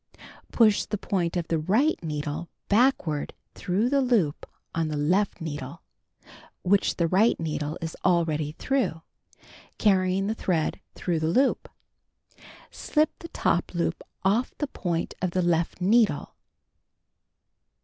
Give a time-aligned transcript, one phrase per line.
[0.51, 5.83] Push the point of the right needle backward through the loop on the left needle
[6.63, 9.03] (which the right needle is already through)
[9.77, 11.69] carr3dng the thread through the loop.
[12.71, 16.33] Slip the top loop off the point of the left needle.